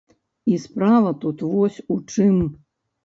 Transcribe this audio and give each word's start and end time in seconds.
І 0.51 0.55
справа 0.63 1.11
тут 1.25 1.45
вось 1.53 1.79
у 1.97 1.99
чым. 2.15 2.41